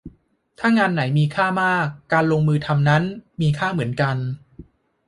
[0.59, 3.03] ถ้างานไหนมีค่ามาก การลงมือทำนั้น
[3.41, 4.15] มีค่าเหมือนกัน